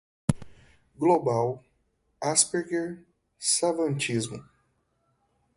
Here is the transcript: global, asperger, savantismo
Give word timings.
global, 0.97 1.61
asperger, 2.23 3.05
savantismo 3.39 4.43